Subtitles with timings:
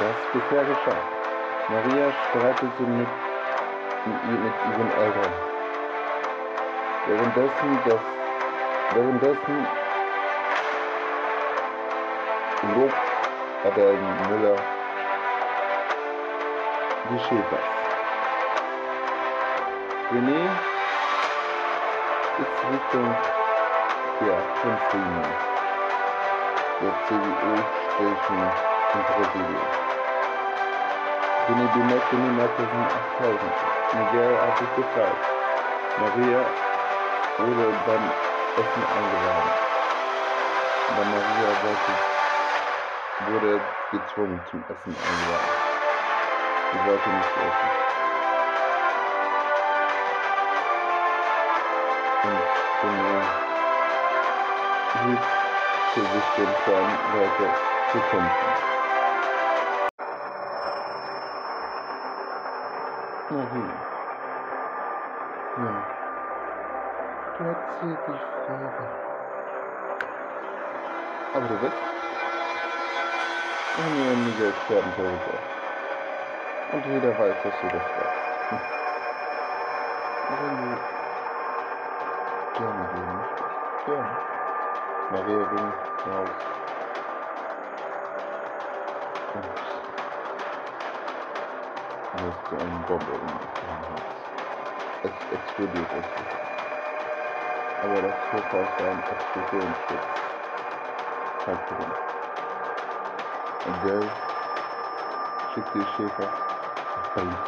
[0.00, 1.02] was bisher geschah.
[1.68, 3.08] Maria streitete mit,
[4.06, 5.32] mit ihren Eltern.
[7.08, 8.00] Währenddessen, das,
[8.94, 9.66] währenddessen
[12.76, 12.94] lobt
[13.64, 13.98] Adele
[14.28, 14.56] Müller
[17.10, 17.68] die Schäfers.
[20.12, 20.40] René
[22.38, 23.16] ist Richtung
[24.20, 24.36] ja,
[24.90, 25.48] Frieden
[26.80, 28.50] der CDU-Station
[28.94, 29.87] in Brasilien.
[31.48, 32.68] René bemerkte niemals das
[33.16, 33.40] 8000.
[33.94, 35.24] Miguel hat sich gefragt.
[35.98, 36.44] Maria
[37.38, 38.04] wurde beim
[38.60, 39.50] Essen eingeladen.
[40.88, 41.92] Aber Maria wollte,
[43.32, 43.60] wurde
[43.92, 45.48] gezwungen zum Essen eingeladen.
[46.72, 47.88] Sie wollte nicht essen.
[52.28, 52.98] und
[55.06, 55.20] hielt
[55.94, 57.50] für sich den Plan weiter
[57.92, 58.77] zu kämpfen.
[63.30, 63.74] Marie.
[65.58, 65.72] Ja.
[67.36, 68.82] Du erzählst die Frage.
[71.34, 71.76] Aber du bist?
[73.76, 75.38] Und mir Miguel sterben darüber.
[76.72, 78.18] Und jeder weiß, dass du das weißt.
[78.48, 78.60] Hm.
[80.30, 80.68] Wenn du
[82.58, 83.56] gerne gehen möchtest.
[83.86, 84.12] Gerne.
[85.10, 85.72] Maria ging
[86.12, 86.67] raus.
[92.28, 93.28] Und löste eine Bombe in
[93.64, 94.12] ihrem Herz.
[95.02, 96.26] Es explodiert richtig.
[97.82, 100.08] Aber das Hochhaus war ein Explosionsschutz.
[101.46, 101.92] Halt drin.
[103.64, 104.10] Und Geld
[105.54, 106.28] schickt die Schäfer
[106.96, 107.38] und verließ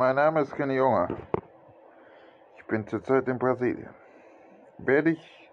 [0.00, 1.14] Mein Name ist Kenny Junge.
[2.56, 3.94] Ich bin zurzeit in Brasilien.
[4.78, 5.50] Werde ich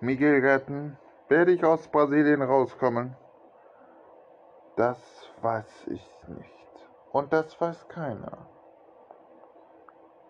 [0.00, 0.96] Miguel retten?
[1.28, 3.14] Werde ich aus Brasilien rauskommen?
[4.76, 4.96] Das
[5.42, 6.88] weiß ich nicht.
[7.12, 8.46] Und das weiß keiner.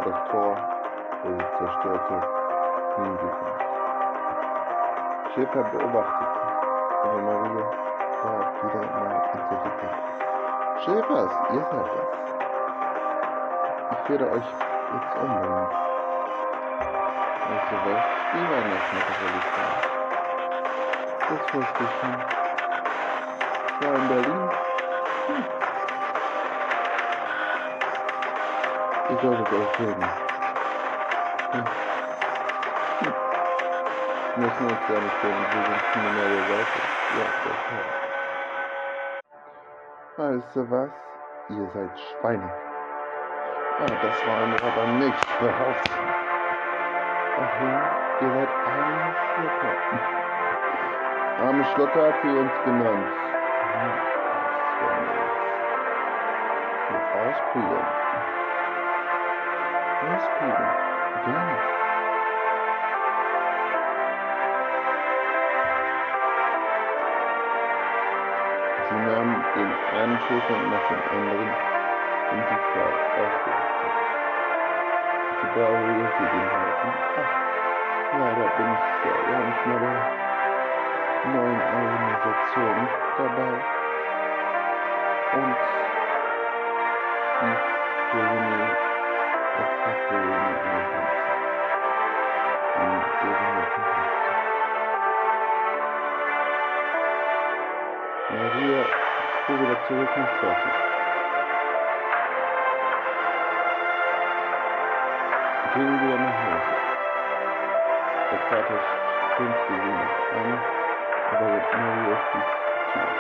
[0.06, 0.57] das Tor,
[1.24, 2.21] sie zerstörte
[11.10, 12.48] das.
[13.91, 15.68] Ich werde euch jetzt umbringen.
[17.50, 18.03] Weißt du was?
[18.33, 19.69] Die waren das mit der Polizei.
[21.30, 22.15] Das wusste ich schon.
[23.65, 24.50] Ich war in Berlin.
[25.27, 25.45] Hm.
[29.09, 30.06] Ihr solltet euch reden.
[31.51, 31.65] Hm.
[33.00, 33.13] Hm.
[34.35, 36.80] Wir müssen uns ja nicht reden, wir sind eine neue Seite.
[37.18, 37.88] Ja, das war.
[40.18, 40.92] Weißt du was?
[41.50, 42.69] Ihr seid Schweine.
[43.81, 46.09] Ah, das waren aber nicht behaupten.
[47.39, 47.79] Ach ja,
[48.19, 49.73] ihr seid arme Schlucker.
[51.45, 53.07] Arme Schlucker hat sie uns genannt.
[53.73, 53.87] Ja,
[54.81, 55.07] jetzt.
[56.89, 57.87] Und ausprügeln.
[60.03, 60.73] Ausprügeln.
[61.23, 61.57] Gerne.
[68.89, 71.78] Sie nahm den einen Schäfer nach dem anderen
[72.74, 73.94] Blatt aufgerichtet.
[75.42, 76.10] Die Bauregel
[78.19, 79.95] leider bin ich ja gar nicht mehr bei
[81.31, 82.88] neuen Organisationen
[83.18, 83.54] dabei.
[85.33, 85.57] Und
[87.42, 87.56] die
[88.18, 88.60] Jeremy
[89.60, 90.00] etwas
[98.30, 100.98] Maria, ich fuhr wieder zurück nach Dortmund.
[105.79, 106.77] gehen wieder nach Hause.
[108.31, 108.87] Der Vater ist
[109.37, 110.67] schön gesehen an,
[111.31, 112.45] aber jetzt nur auf die
[112.93, 113.15] Tür.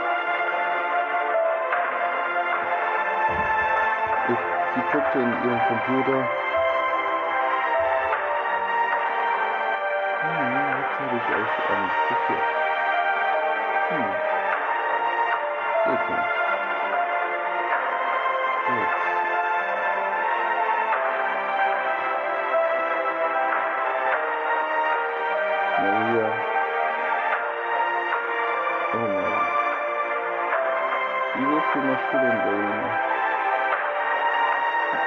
[4.75, 6.29] Sie guckte in ihren Computer.
[10.21, 11.91] Hm, jetzt habe ich euch an.
[13.89, 14.21] Hm.
[15.85, 16.48] Sehr gut.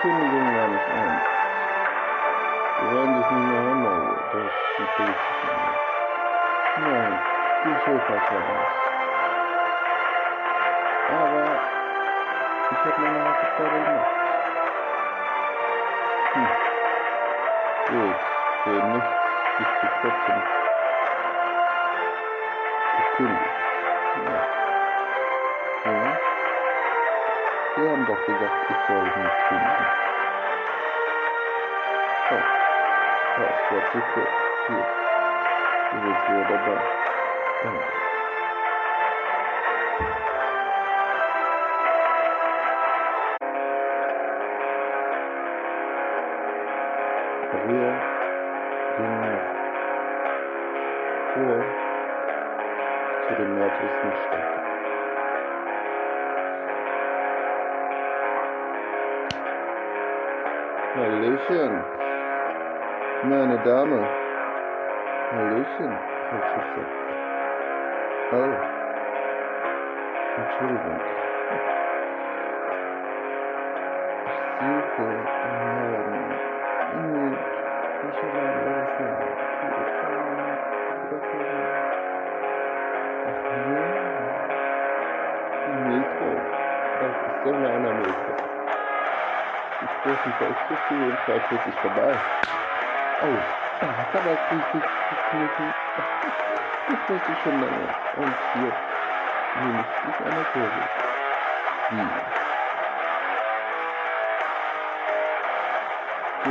[0.03, 1.27] Die Kündigung war nicht ernst.
[2.81, 4.15] Wir werden dich nicht mehr haben, Maria.
[4.33, 5.55] Das ist die Polizei.
[6.81, 7.15] Nein,
[7.65, 8.73] die Schäfers waren es.
[11.13, 11.45] Aber
[12.73, 14.13] ich habe meine Hausaufgabe gemacht.
[16.33, 16.49] Hm.
[17.87, 18.21] Gut,
[18.65, 19.11] für nichts
[19.59, 20.43] bist du trotzdem
[22.97, 23.52] gekündigt.
[28.13, 29.87] Wir haben doch gesagt, ich soll nicht kündigen.
[32.31, 32.43] Oh,
[33.37, 34.29] Passwort zu kurz.
[34.67, 34.87] Hier.
[35.93, 36.59] Du bist wieder
[60.95, 61.85] Hallöchen,
[63.23, 64.07] meine Dame.
[65.33, 65.99] Hallöchen.
[68.31, 68.55] Oh,
[70.37, 71.01] Entschuldigung.
[74.27, 75.09] Ich suche
[75.49, 76.35] einen.
[76.93, 77.39] Hm,
[78.03, 78.83] Laden war
[87.01, 88.32] das ist einer Metro.
[90.03, 92.21] Großen Volkshochschule in Frankfurt ist vorbei.
[93.21, 93.39] Oh,
[93.81, 95.75] da hat aber richtig gekniffen.
[96.87, 97.95] Das wusste ich schon lange.
[98.13, 98.73] Und hier
[99.55, 100.89] nehme ich dich der Kurve.
[101.91, 102.23] Wie?
[106.45, 106.51] So,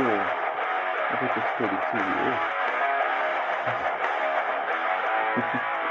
[1.10, 2.36] aber das fällt die CDU.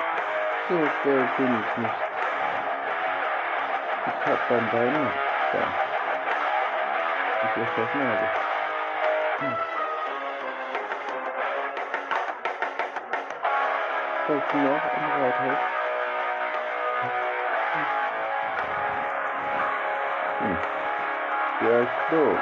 [0.68, 2.02] So schnell bin ich nicht.
[4.06, 5.12] Ich hab beim Bein
[7.42, 7.62] nicht da.
[7.62, 8.28] Ich erschossen habe.
[9.40, 9.58] Hm.
[14.28, 15.58] Falls du noch am Rathaus.
[20.40, 20.58] Hm.
[21.60, 22.40] Sehr klug.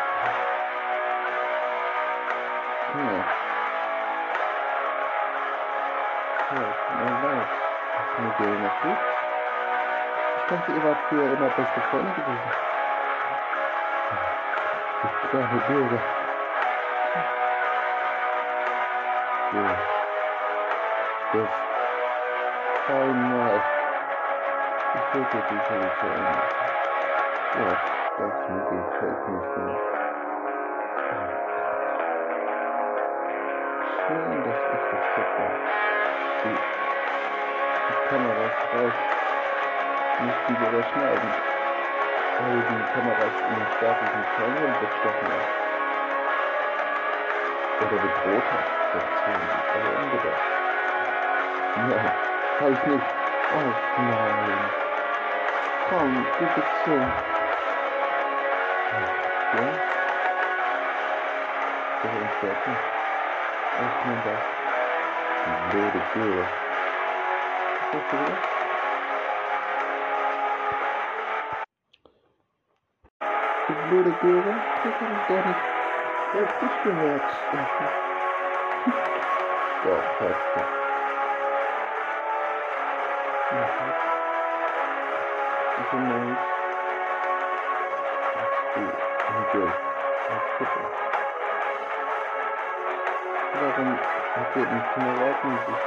[2.96, 3.26] Ja.
[6.52, 7.48] Ja, tut mir leid,
[7.96, 9.06] dass Miguel noch lebt.
[10.38, 12.69] Ich dachte, ihr wart früher immer beste Freunde gewesen.
[15.02, 16.02] Ich kleine Bürger.
[19.54, 19.70] Ja.
[21.32, 21.50] Das
[22.90, 23.62] einmal.
[24.94, 26.14] Ich wollte die Polizei.
[27.60, 27.72] Ja,
[28.18, 29.72] das Mittel fällt mir schon.
[34.06, 34.84] Schön, dass ich
[35.16, 35.54] das war.
[36.44, 36.58] Die,
[37.88, 39.20] die Kameras reicht
[40.20, 41.32] nicht wieder überschneiden,
[42.40, 45.52] weil die Kameras in den staatlichen Fernsehen bestochen ist.
[47.80, 50.48] Oder bedroht hat, beziehen, also umgebracht.
[51.76, 52.12] Nein,
[52.60, 53.10] hab ich nicht.
[53.56, 54.62] Oh nein.
[55.90, 56.96] Komm, gib es zu.
[59.52, 59.68] Ja?
[62.04, 62.78] Das ist fertig.
[63.80, 64.44] Öffnen das.
[65.46, 66.20] Die blöde Tür.
[66.30, 66.48] Göre?
[67.92, 68.59] Das hab
[73.92, 74.16] ich
[75.28, 75.64] doch nicht
[76.34, 77.22] richtig gehört.
[79.84, 80.62] Doch, hast du.
[83.52, 83.66] Ja,
[85.80, 86.38] ich bin mein
[89.40, 89.74] Miguel.
[93.60, 93.92] Warum
[94.36, 95.82] hat ihr den Kameraden sich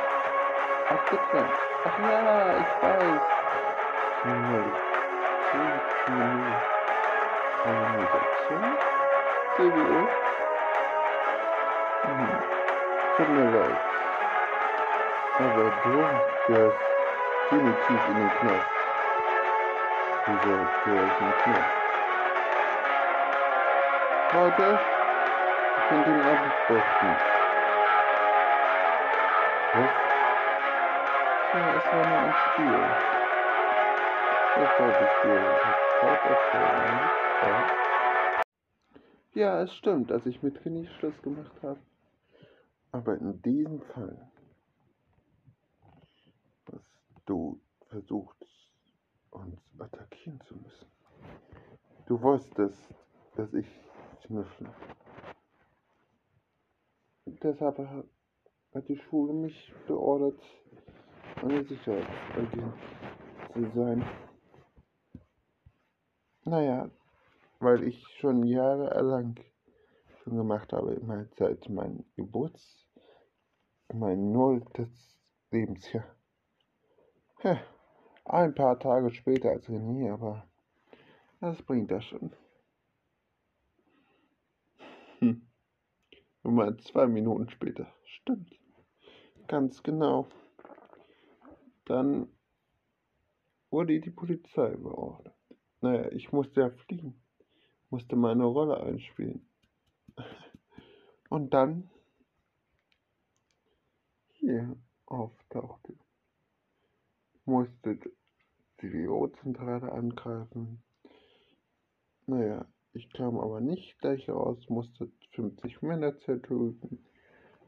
[0.91, 1.55] abgetrennt?
[1.85, 2.21] Ach ja,
[2.59, 3.23] ich weiß.
[4.25, 4.67] Null.
[6.09, 6.43] Null.
[6.43, 6.72] Organisation?
[9.57, 10.01] CBO?
[12.03, 12.27] Hm.
[13.17, 13.79] Tut mir leid.
[15.39, 15.95] Aber du
[16.49, 16.83] gehörst
[17.51, 18.71] definitiv in den Knast.
[20.27, 20.55] Wieso
[20.85, 21.83] gehöre ich in den Knast?
[24.35, 24.79] Leute,
[25.77, 27.11] ich bin den Abendbochten.
[29.75, 29.93] Was?
[31.55, 32.83] Ja, es war nur ein Spiel.
[34.57, 35.62] Das war das Spiel.
[39.35, 41.81] Ja, es stimmt, dass ich mit Kenny Schluss gemacht habe.
[42.91, 44.31] Aber in diesem Fall,
[46.67, 46.83] was
[47.25, 48.45] du versuchst,
[49.31, 50.87] uns attackieren zu müssen.
[52.07, 52.95] Du wusstest,
[53.37, 53.67] dass ich
[54.27, 54.73] schnüffle.
[57.25, 60.41] Deshalb hat die Schule mich beordert,
[61.37, 62.75] eine Sicherheitsagent
[63.53, 64.05] zu sein.
[66.45, 66.91] Naja,
[67.63, 69.39] weil ich schon jahrelang
[70.23, 72.89] schon gemacht habe, immer seit meinem Geburts,
[73.93, 75.17] mein nulltes
[75.51, 76.17] Lebensjahr.
[77.43, 77.61] Ja,
[78.25, 80.49] ein paar Tage später als René, aber
[81.41, 82.33] das bringt das schon.
[85.19, 85.49] Hm.
[86.43, 87.93] Nur mal zwei Minuten später.
[88.05, 88.59] Stimmt.
[89.47, 90.27] Ganz genau.
[91.85, 92.29] Dann
[93.71, 95.37] wurde die Polizei beordert.
[95.81, 97.22] Naja, ich musste ja fliegen.
[97.93, 99.47] Musste meine Rolle einspielen.
[101.29, 101.91] Und dann
[104.31, 105.95] hier auftauchte.
[107.45, 107.99] Musste
[108.81, 110.83] die WO-Zentrale angreifen.
[112.25, 117.05] Naja, ich kam aber nicht gleich raus, musste 50 Männer zertöten,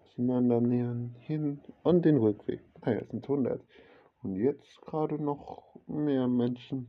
[0.07, 2.63] auseinandernähern, hin und den Rückweg.
[2.81, 3.63] Naja, es sind 100.
[4.23, 6.89] Und jetzt gerade noch mehr Menschen.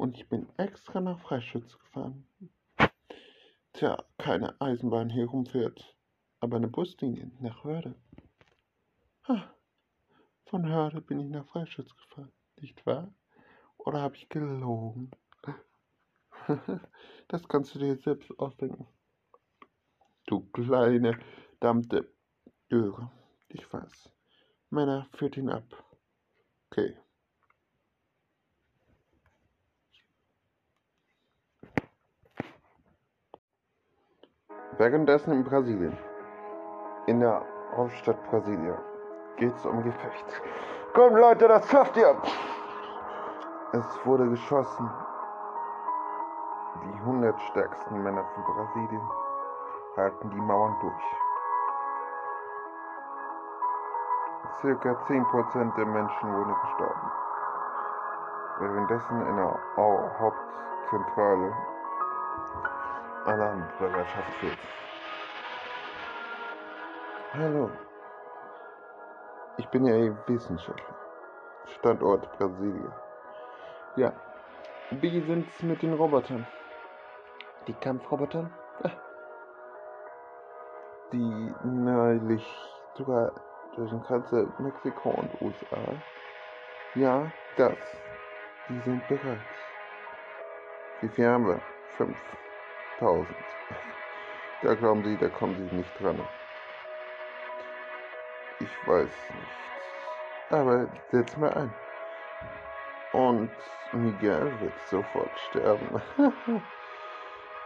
[0.00, 2.26] Und ich bin extra nach Freischütz gefahren.
[3.74, 5.94] Tja, keine Eisenbahn hier rumfährt,
[6.40, 7.94] aber eine Buslinie nach Hörde.
[9.28, 9.54] Ha,
[10.46, 13.12] von Hörde bin ich nach Freischütz gefahren, nicht wahr?
[13.76, 15.10] Oder habe ich gelogen?
[17.28, 18.86] das kannst du dir selbst ausdenken.
[20.24, 21.20] Du kleine,
[21.60, 22.10] dammte
[22.70, 23.12] Göre.
[23.48, 24.10] Ich weiß.
[24.70, 25.84] Männer führt ihn ab.
[26.70, 26.96] Okay.
[34.80, 35.98] Währenddessen in Brasilien,
[37.04, 37.42] in der
[37.76, 38.78] Hauptstadt Brasilia,
[39.36, 40.42] geht es um Gefecht.
[40.94, 42.16] Kommt Leute, das schafft ihr!
[43.72, 44.90] Es wurde geschossen.
[46.82, 49.02] Die 100 stärksten Männer von Brasilien
[49.98, 51.04] halten die Mauern durch.
[54.62, 57.12] Circa 10% der Menschen wurden gestorben.
[58.60, 61.52] Währenddessen in der Hauptzentrale
[63.24, 64.58] Alarmbereitschaft führt.
[67.32, 67.70] Hallo,
[69.56, 70.96] ich bin ja eh Wissenschaftler.
[71.78, 72.92] Standort Brasilien.
[73.96, 74.12] Ja,
[74.90, 76.46] wie sind's mit den Robotern?
[77.66, 78.50] Die Kampfroboter?
[78.82, 78.90] Ah,
[81.12, 82.44] die neulich
[82.94, 83.32] sogar
[83.76, 85.78] durch den ganze Mexiko und USA.
[86.94, 87.78] Ja, das.
[88.68, 89.38] Die sind bereit.
[91.00, 91.60] Wie viel haben wir?
[93.00, 93.34] 5000.
[94.60, 96.28] Da glauben Sie, da kommen Sie nicht dran.
[98.58, 99.70] Ich weiß nicht.
[100.50, 101.74] Aber setz mal ein.
[103.10, 103.50] Und
[103.92, 106.00] Miguel wird sofort sterben.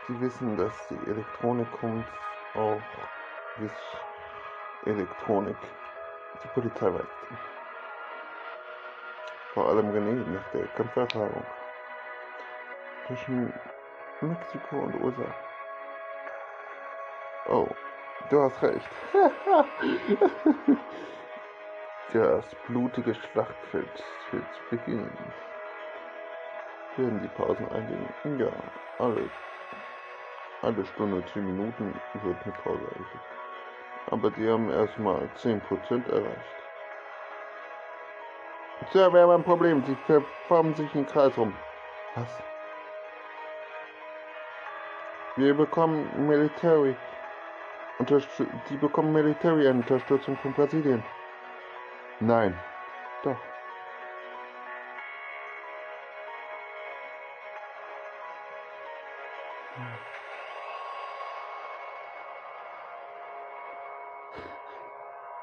[0.07, 2.13] Sie wissen, dass die Elektronik kommt,
[2.53, 3.09] auch
[3.57, 3.73] bis
[4.83, 5.59] Elektronik
[6.43, 7.27] die Polizei weiß.
[9.53, 11.47] Vor allem René nach der Kampferfahrung
[13.07, 13.53] zwischen
[14.25, 15.35] Mexiko und USA.
[17.49, 17.69] Oh,
[18.31, 18.89] du hast recht.
[22.15, 25.11] Das blutige Schlachtfeld wird beginnen.
[26.97, 28.39] Werden die Pausen einlegen?
[28.39, 28.53] Ja,
[29.01, 29.29] alle,
[30.63, 33.35] alle Stunde, 10 Minuten wird eine Pause eingelegt.
[34.07, 36.65] Aber die haben erstmal 10% erreicht.
[38.93, 39.83] Tja, wir haben ein Problem.
[39.85, 41.53] Sie verformen sich im Kreis rum.
[42.15, 42.54] Was?
[45.37, 46.95] Wir bekommen Military.
[48.71, 51.03] Die bekommen Military Unterstützung von Brasilien.
[52.21, 52.55] Nein.
[53.25, 53.37] Doch.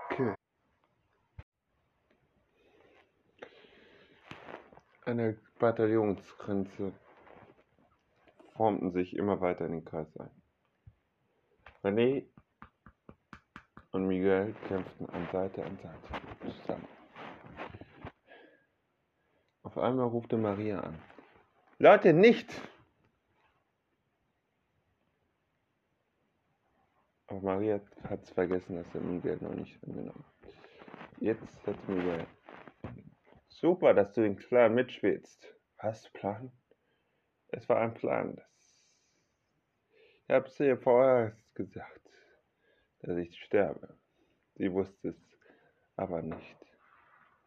[0.10, 0.34] Okay.
[5.06, 6.94] Eine Bataillonsgrenze
[8.62, 10.30] formten sich immer weiter in den Kreis ein.
[11.84, 12.28] René
[13.90, 15.98] und Miguel kämpften an Seite an Seite
[16.42, 16.88] zusammen.
[19.64, 20.96] Auf einmal rufte Maria an.
[21.80, 22.52] Leute, nicht!
[27.26, 30.54] Aber Maria hat es vergessen, dass er Miguel noch nicht angenommen hat.
[31.20, 32.28] Jetzt hat Miguel.
[33.48, 35.52] Super, dass du den Plan mitspielst.
[35.80, 36.52] Hast du Plan?
[37.48, 38.40] Es war ein Plan.
[40.32, 42.10] Ich habe es ihr vorher gesagt,
[43.02, 43.98] dass ich sterbe.
[44.56, 45.16] Sie wusste es
[45.98, 46.56] aber nicht.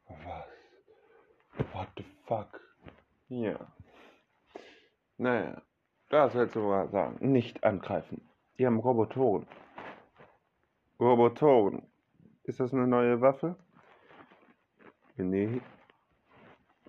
[0.07, 1.73] Was?
[1.73, 2.61] What the fuck?
[3.29, 3.59] Ja.
[5.16, 5.62] Naja,
[6.11, 7.33] das willst du mal sagen.
[7.33, 8.20] Nicht angreifen.
[8.59, 9.47] Die haben Robotoren.
[11.01, 11.90] Robotoren.
[12.42, 13.57] Ist das eine neue Waffe?
[15.16, 15.62] René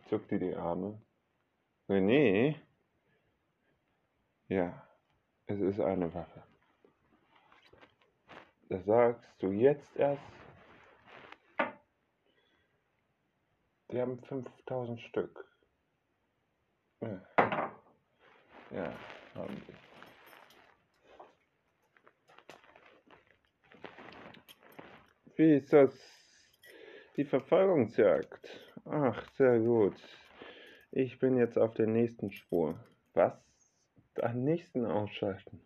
[0.10, 1.02] zuckte die Arme.
[1.88, 2.56] René?
[4.50, 4.85] Ja.
[5.48, 6.44] Es ist eine Waffe.
[8.70, 10.24] Das sagst du jetzt erst.
[13.92, 15.46] Die haben 5000 Stück.
[18.72, 18.92] Ja,
[19.36, 19.74] haben sie.
[25.36, 25.94] Wie ist das?
[27.18, 28.74] Die Verfolgungsjagd.
[28.86, 29.96] Ach, sehr gut.
[30.92, 32.80] Ich bin jetzt auf der nächsten Spur.
[33.14, 33.45] Was?
[34.24, 35.62] Am nächsten ausschalten.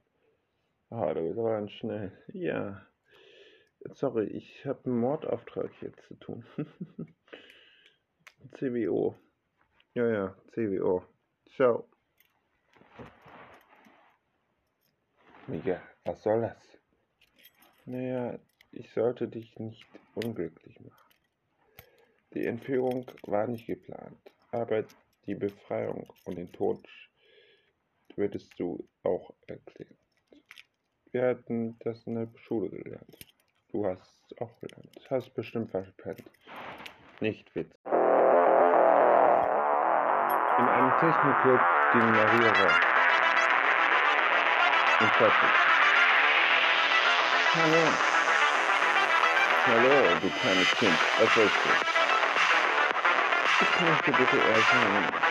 [0.89, 2.11] Ah, du bist aber ganz schnell.
[2.33, 2.85] Ja.
[3.91, 6.45] Sorry, ich habe einen Mordauftrag hier zu tun.
[8.57, 9.15] CWO.
[9.93, 11.03] Ja, ja, CWO.
[11.55, 11.87] Ciao.
[15.47, 16.77] Miguel, was soll das?
[17.85, 18.37] Naja,
[18.71, 21.15] ich sollte dich nicht unglücklich machen.
[22.33, 24.19] Die Entführung war nicht geplant,
[24.51, 24.85] aber
[25.25, 26.87] die Befreiung und den Tod
[28.17, 29.97] würdest du auch erklären.
[31.11, 33.17] Wir hatten das in der Schule gelernt.
[33.71, 34.89] Du hast es auch gelernt.
[35.09, 36.23] Hast bestimmt verpennt.
[37.19, 37.75] Nicht Witz.
[40.59, 41.61] In einem Technikclub
[41.93, 42.79] ging Maria raus.
[44.99, 45.49] Und fertig.
[47.55, 47.83] Hallo.
[49.65, 50.99] Hallo, du kleines Kind.
[51.19, 51.69] Was willst du?
[53.61, 55.28] Ich möchte bitte erst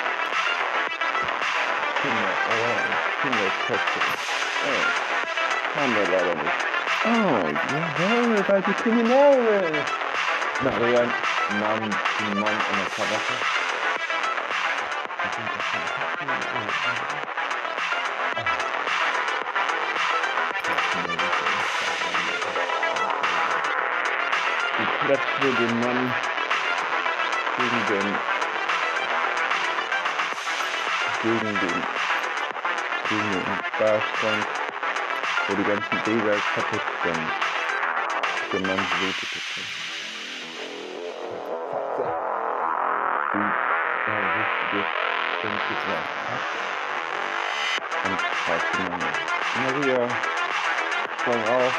[2.00, 2.78] Kinder, oh,
[3.22, 4.00] Kinderköpfe.
[4.66, 4.84] Oh,
[5.80, 6.58] haben wir leider nicht.
[7.04, 7.42] Oh,
[7.74, 9.84] jawohl, weil die Kriminelle.
[10.62, 11.10] Marian
[11.58, 13.34] nahm den Mann an der Krawatte.
[24.78, 26.14] Die klatschte den Mann
[27.56, 28.37] gegen den
[31.22, 31.82] gegen den,
[33.08, 33.44] gegen den
[33.78, 34.46] Barschrank,
[35.48, 37.48] wo die ganzen Bilder kaputt sind.
[44.38, 44.78] Wusste,
[45.42, 46.42] ganz gesagt hat.
[48.04, 49.10] Und fragte Mama.
[49.56, 50.02] Maria
[51.20, 51.74] sprang auf,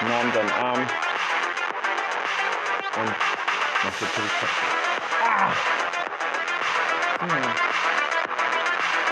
[0.00, 0.82] nahm seinen Arm
[2.96, 3.14] und
[3.84, 4.48] machte Polizei.
[5.22, 5.52] Ah!
[7.20, 7.75] Ja.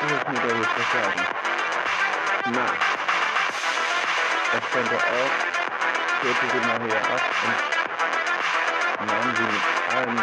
[0.05, 1.23] Ich muss mir jetzt was sagen.
[2.53, 2.67] Na.
[4.71, 5.33] Stand er auf,
[6.21, 7.23] führte sie Maria ab
[9.01, 9.64] und nahm sie mit
[9.95, 10.19] allen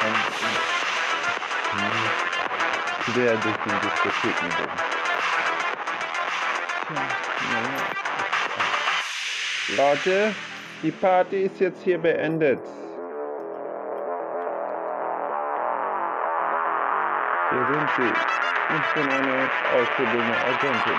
[0.00, 0.50] Händen
[3.12, 4.78] quer durch den Diskothekenboden.
[6.86, 7.02] Tja,
[7.52, 7.80] naja.
[9.76, 10.34] Leute,
[10.82, 12.60] die Party ist jetzt hier beendet.
[17.60, 18.12] Hier sind Sie.
[18.74, 20.98] Ich bin eine auszubildende Agentin.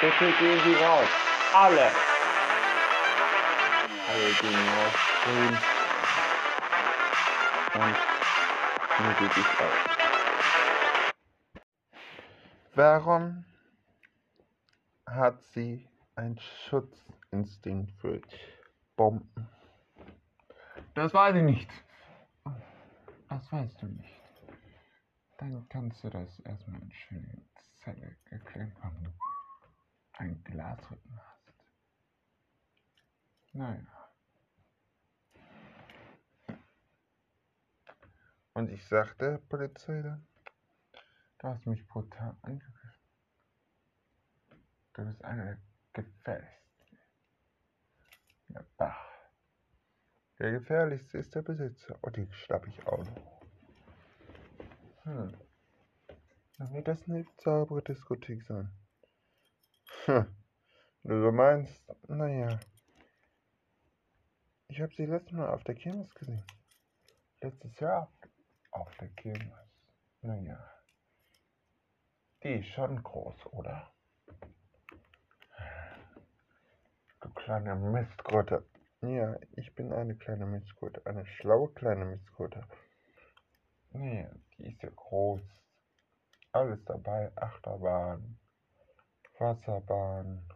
[0.00, 1.08] Bitte gehen Sie raus.
[1.54, 1.92] Alle.
[4.08, 4.94] Alle gehen raus.
[5.22, 5.56] Grün.
[7.74, 7.96] Und
[8.98, 9.78] mir geht es auch.
[12.74, 13.44] Warum
[15.06, 18.20] hat sie einen Schutzinstinkt für
[18.96, 19.48] Bomben?
[20.94, 21.70] Das weiß ich nicht.
[23.28, 24.23] Das weißt du nicht.
[25.44, 27.42] Dann kannst du das erstmal in schöne
[27.76, 29.10] Zelle erklären, warum du
[30.14, 31.52] ein Glasrücken hast.
[33.52, 34.10] Naja.
[38.54, 40.26] Und ich sagte, Polizei dann,
[41.38, 43.04] Du hast mich brutal angegriffen.
[44.94, 45.58] Du bist einer der
[45.92, 46.98] gefährlichsten.
[48.48, 48.96] Ja, bah.
[50.38, 51.98] der gefährlichste ist der Besitzer.
[52.00, 53.33] Und den schnapp ich auch noch.
[55.04, 55.36] Hm.
[56.58, 58.70] Dann wird das eine saubere Diskothek sein.
[60.06, 60.26] Hm.
[61.02, 62.58] Du meinst, naja.
[64.68, 66.42] Ich habe sie letztes Mal auf der Kirmes gesehen.
[67.42, 68.10] Letztes Jahr
[68.70, 69.52] auf der Kirmes.
[70.22, 70.58] Naja.
[72.42, 73.92] Die ist schon groß, oder?
[77.20, 78.64] Du kleine Mistgrotte.
[79.02, 81.04] Ja, ich bin eine kleine Mistgrotte.
[81.04, 82.66] Eine schlaue kleine Mistgrotte.
[83.94, 84.28] Nee,
[84.58, 85.40] die ist ja groß.
[86.50, 87.30] Alles dabei.
[87.36, 88.40] Achterbahn,
[89.38, 90.48] Wasserbahn.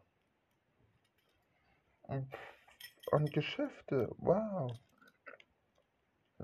[2.02, 4.12] Und, Geschäfte.
[4.18, 4.76] Wow.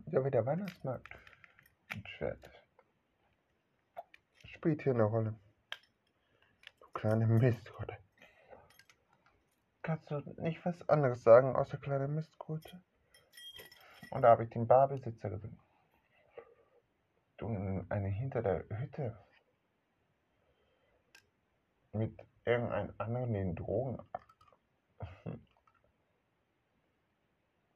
[0.07, 1.09] Ja, wie der Weihnachtsmarkt.
[2.07, 2.49] Schwert.
[4.45, 5.35] Spielt hier eine Rolle.
[6.81, 7.99] Du kleine Mistgrotte.
[9.83, 12.81] Kannst du nicht was anderes sagen außer kleine Mistgrotte?
[14.11, 15.59] Und da habe ich den Barbesitzer gesehen.
[17.37, 19.19] Du in eine hinter der Hütte.
[21.93, 23.99] Mit irgendeinem anderen den Drogen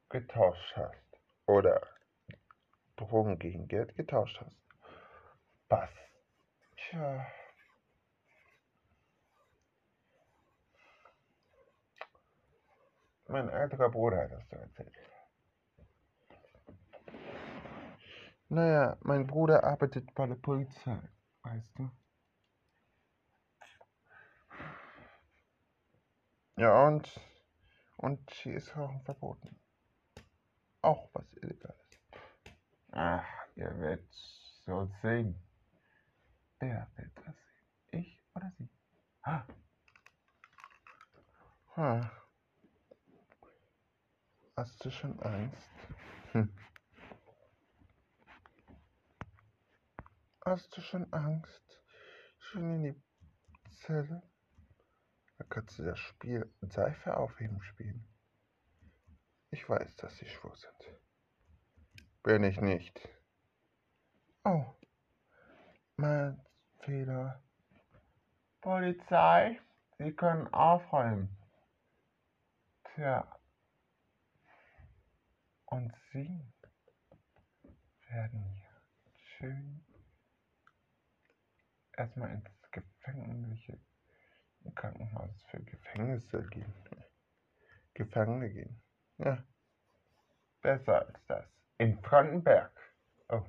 [0.08, 1.20] getauscht hast.
[1.46, 1.80] Oder
[2.96, 4.56] Drogen gegen Geld getauscht hast.
[5.68, 5.90] Was?
[6.76, 7.26] Tja.
[13.26, 14.92] Mein älterer Bruder hat das so erzählt.
[18.50, 20.98] Naja, mein Bruder arbeitet bei der Polizei,
[21.42, 21.90] weißt du?
[26.56, 27.20] Ja, und,
[27.98, 29.60] und hier ist Rauchen verboten.
[30.80, 31.76] Auch was Illegales.
[32.92, 34.10] Ach, ihr werdet
[34.64, 35.34] so sehen.
[36.58, 37.36] Wer wird das
[37.90, 38.00] sehen?
[38.00, 38.68] Ich oder sie?
[39.22, 39.44] Ah.
[41.74, 42.10] Hm.
[44.56, 45.70] Hast du schon Angst?
[46.32, 46.52] Hm.
[50.48, 51.78] Hast du schon Angst?
[52.38, 53.02] Schon in die
[53.82, 54.22] Zelle?
[55.36, 58.08] Da kannst du das Spiel Seife aufheben spielen.
[59.50, 61.00] Ich weiß, dass sie schwul sind.
[62.22, 62.98] Bin ich nicht.
[64.42, 64.74] Oh,
[65.96, 66.42] mein
[66.80, 67.42] Fehler.
[68.62, 69.60] Polizei,
[69.98, 71.36] Sie können aufräumen.
[72.94, 73.38] Tja.
[75.66, 76.54] Und Sie
[78.08, 78.80] werden hier
[79.36, 79.87] schön
[81.98, 83.80] erstmal ins gefängliche
[84.74, 86.74] Krankenhaus für Gefängnisse gehen.
[87.94, 88.80] Gefangene gehen.
[89.18, 89.44] Ja.
[90.60, 91.46] Besser als das.
[91.78, 92.72] In Frankenberg.
[93.28, 93.44] Oh.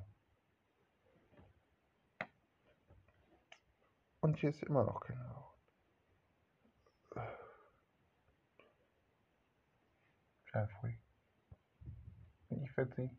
[4.20, 5.54] Und hier ist immer noch kein Rauch.
[10.82, 10.98] Ruhig.
[12.48, 13.10] Ich werde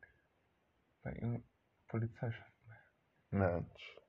[1.02, 1.44] bei Ihrem
[1.88, 2.46] Polizeichef
[3.30, 4.01] Mensch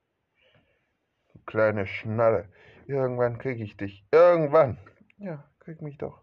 [1.53, 2.49] kleine Schnalle.
[2.87, 4.07] Irgendwann krieg ich dich.
[4.11, 4.79] Irgendwann.
[5.19, 6.23] Ja, krieg mich doch.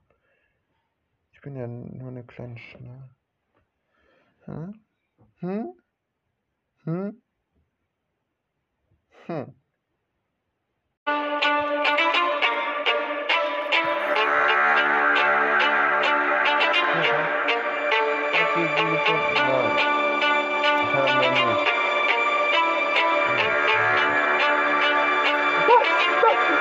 [1.31, 3.11] Ich bin ja nur eine kleine Schnalle.
[4.45, 4.81] Hm?
[5.41, 5.73] Hm?
[6.83, 7.21] Hm?
[9.27, 9.53] Hm.
[19.45, 19.77] Nein.
[20.91, 21.88] Haben wir nicht.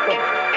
[0.08, 0.47] Gracias.